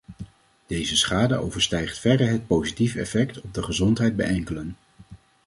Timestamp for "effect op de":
2.99-3.63